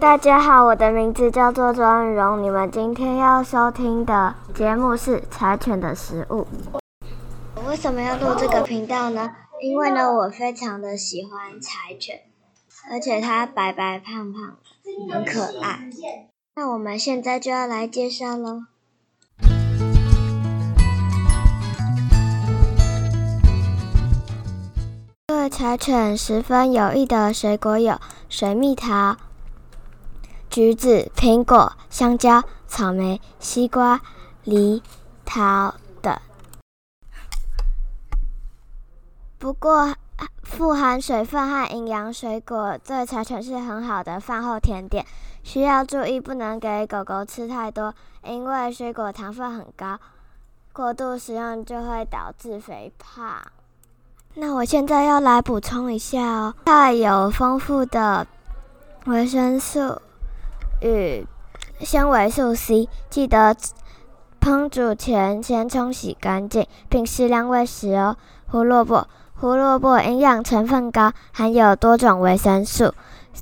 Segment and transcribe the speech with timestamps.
[0.00, 2.42] 大家好，我的名字叫做周恩荣。
[2.42, 6.46] 你们今天要收听的节目是《柴犬的食物》。
[7.56, 9.30] 我为什么要录这个频道呢？
[9.60, 12.20] 因为呢，我非常的喜欢柴犬，
[12.90, 14.56] 而且它白白胖胖，
[15.10, 15.90] 很可爱。
[16.56, 18.62] 那我们现在就要来介绍喽。
[25.26, 29.16] 对柴犬十分有益的水果有水蜜桃。
[30.54, 34.00] 橘子、苹果、香蕉、草莓、西瓜、
[34.44, 34.80] 梨、
[35.24, 36.16] 桃等。
[39.36, 39.92] 不过，
[40.44, 45.04] 富含水分和营养水果对柴犬是很好的饭后甜点，
[45.42, 49.98] 需要注意不能给狗狗吃太多，因为水果糖分很高，
[50.72, 53.42] 过度食用就会导致肥胖。
[54.34, 58.24] 那我现在要来补充一下哦，它有丰富的
[59.06, 60.00] 维生素。
[60.84, 61.26] 与
[61.80, 63.56] 纤维素 C，记得
[64.38, 68.16] 烹煮前先冲洗干净，并适量喂食哦。
[68.48, 72.92] 胡萝卜，胡萝卜营养成分高，含有多种维生素，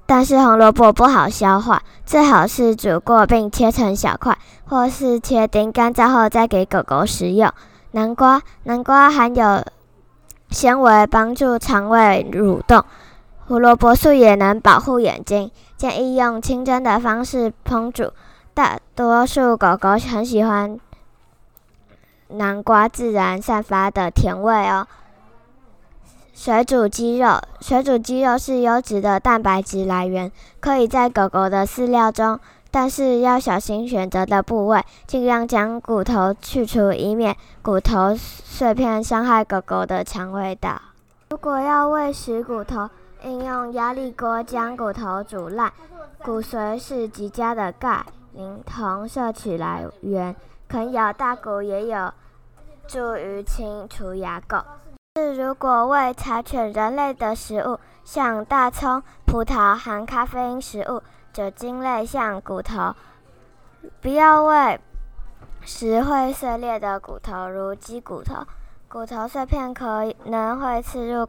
[0.07, 7.53] 但是红萝卜不好消化，最好是煮过并切成小块，或是切丁干燥后再给狗狗食用。
[7.91, 9.65] 南瓜，南瓜含有
[10.49, 12.85] 纤维，帮助肠胃蠕动。
[13.53, 18.11] 胡萝卜素也能保护眼睛，建议用清蒸的方式烹煮。
[18.55, 20.81] 大多数狗狗很喜欢
[22.29, 24.87] 南瓜自然散发的甜味哦。
[26.33, 40.81] 水煮鸡肉，水煮鸡肉是优质的蛋白质来源，可以在狗狗的饲料中，但是要小心选择的部位，尽量将骨头去除，以免骨头碎片伤害狗狗的肠胃道。
[41.29, 42.89] 如果要喂食骨头，
[43.25, 45.73] 应用压力锅将骨头煮烂，
[46.23, 50.35] 骨髓是极佳的钙、磷、铜摄取来源。
[50.69, 52.13] 啃咬大骨也有
[52.87, 54.63] 助于清除牙垢。
[55.17, 62.95] 是如果喂柴犬人类的食物，像大葱、葡萄含咖啡因食物，酒精类像骨头，
[64.01, 64.81] 不要喂
[65.61, 68.47] 食会碎裂的骨头，如鸡骨头。
[68.89, 71.29] 骨头碎片可能会刺入。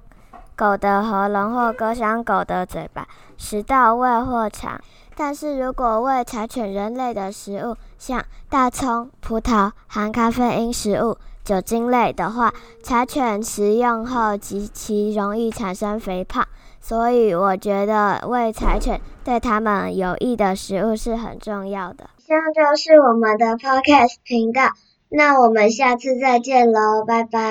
[0.63, 3.05] 狗的喉咙或割伤狗的嘴巴，
[3.37, 4.79] 食道胃或肠。
[5.13, 16.47] 但是如果喂柴犬人类的食物，像大葱、葡萄含咖啡因食物、酒精类的话，柴犬食用后极其容易产生肥胖。
[16.79, 22.05] 所以我觉得喂柴犬对它们有益的食物是很重要的。
[22.19, 24.69] 以上就是我们的 Podcast 频道，
[25.09, 27.39] 那我们下次再见喽，拜拜。